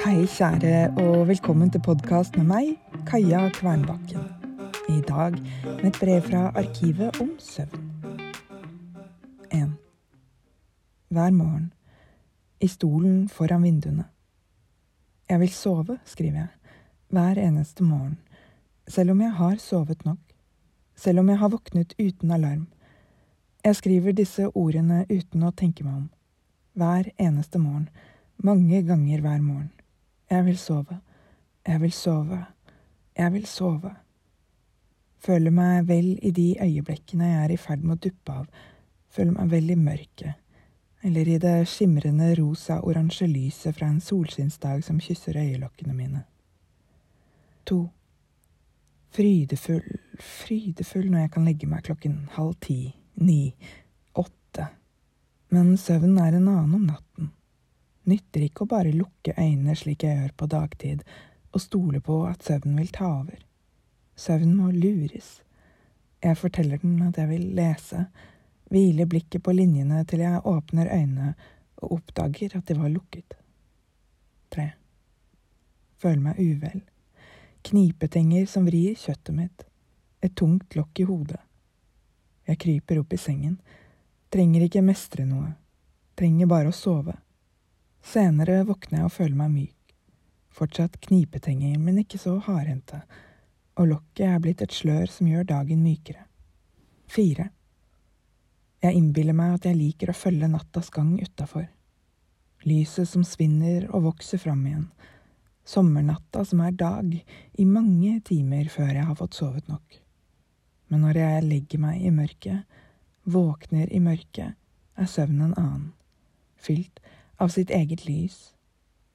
[0.00, 2.68] kjære, og velkommen til podkast med meg,
[3.06, 4.22] Kaja Kvernbakken.
[4.88, 5.32] I dag
[5.76, 7.90] med et brev fra Arkivet om søvn.
[9.52, 9.74] 1.
[11.08, 11.72] Hver morgen.
[12.60, 14.04] I stolen foran vinduene.
[15.28, 16.46] Jeg vil sove, skriver jeg.
[17.08, 18.18] Hver eneste morgen.
[18.88, 20.18] Selv om jeg har sovet nok.
[20.96, 22.66] Selv om jeg har våknet uten alarm.
[23.64, 26.10] Jeg skriver disse ordene uten å tenke meg om.
[26.72, 27.88] Hver eneste morgen.
[28.38, 29.70] Mange ganger hver morgen.
[30.30, 31.00] Jeg vil sove.
[31.66, 32.44] Jeg vil sove.
[33.18, 33.90] Jeg vil sove.
[35.18, 38.44] Føler meg vel i de øyeblikkene jeg er i ferd med å duppe av.
[39.10, 40.38] Føler meg vel i mørket.
[41.02, 46.22] Eller i det skimrende rosa-oransje lyset fra en solskinnsdag som kysser øyelokkene mine.
[47.66, 47.80] To.
[49.10, 53.50] Frydefull, frydefull når jeg kan legge meg klokken halv ti, ni,
[54.14, 54.70] åtte.
[55.50, 57.32] Men søvnen er en annen om natten
[58.10, 61.04] nytter ikke å bare lukke øynene slik jeg gjør på dagtid,
[61.50, 63.38] og stole på at søvnen vil ta over.
[64.20, 65.40] Søvn må lures.
[66.22, 68.04] Jeg forteller den at jeg vil lese,
[68.70, 71.34] hviler blikket på linjene til jeg åpner øynene
[71.80, 73.34] og oppdager at de var lukket.
[74.50, 74.66] Tre.
[75.98, 76.82] Føler meg uvel.
[77.66, 79.64] Knipetenger som vrir kjøttet mitt.
[80.22, 81.40] Et tungt lokk i hodet.
[82.48, 83.56] Jeg kryper opp i sengen.
[84.30, 85.54] Trenger ikke mestre noe.
[86.18, 87.16] Trenger bare å sove.
[88.00, 89.94] Senere våkner jeg og føler meg myk.
[90.50, 93.02] Fortsatt knipetenger, men ikke så hardhendte.
[93.78, 96.24] Og lokket er blitt et slør som gjør dagen mykere.
[97.10, 97.50] Fire.
[98.80, 101.68] Jeg innbiller meg at jeg liker å følge nattas gang utafor.
[102.64, 104.86] Lyset som svinner og vokser fram igjen.
[105.64, 107.12] Sommernatta som er dag,
[107.52, 110.00] i mange timer før jeg har fått sovet nok.
[110.90, 112.64] Men når jeg legger meg i mørket,
[113.28, 114.56] våkner i mørket,
[114.96, 115.88] er søvnen en annen,
[116.58, 116.98] fylt
[117.40, 118.52] av sitt eget lys,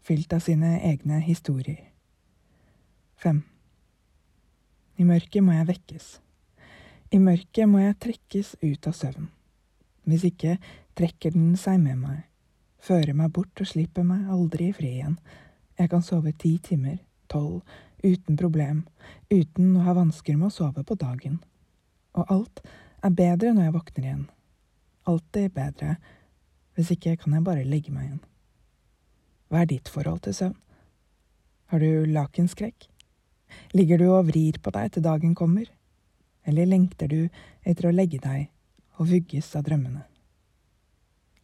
[0.00, 1.90] fylt av sine egne historier.
[3.20, 3.42] Fem.
[4.96, 6.06] I mørket må jeg vekkes.
[7.12, 9.28] I mørket må jeg trekkes ut av søvn.
[10.08, 10.56] Hvis ikke
[10.96, 12.22] trekker den seg med meg,
[12.80, 15.18] fører meg bort og slipper meg aldri i fri igjen.
[15.76, 16.98] Jeg kan sove ti timer,
[17.28, 17.60] tolv,
[18.04, 18.84] uten problem,
[19.32, 21.40] uten å ha vansker med å sove på dagen.
[22.16, 22.64] Og alt
[23.04, 24.26] er bedre når jeg våkner igjen.
[25.08, 25.96] Alltid bedre
[26.74, 28.22] hvis ikke kan jeg bare legge meg igjen.
[29.48, 30.56] Hva er ditt forhold til søvn?
[31.70, 32.88] Har du lakenskrekk?
[33.74, 35.68] Ligger du og vrir på deg til dagen kommer?
[36.44, 37.28] Eller lengter du
[37.64, 38.48] etter å legge deg
[38.98, 40.02] og vugges av drømmene?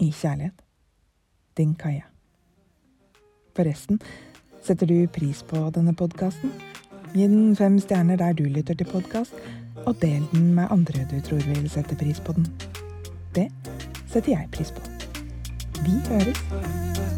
[0.00, 0.64] I kjærlighet.
[1.58, 2.06] Din Kaja.
[3.56, 3.98] Forresten,
[4.62, 6.52] setter du pris på denne podkasten?
[7.14, 9.34] Gi den fem stjerner der du lytter til podkast,
[9.86, 12.46] og del den med andre du tror vil sette pris på den.
[13.34, 13.48] Det
[14.06, 14.97] setter jeg pris på.
[15.82, 17.17] Beers.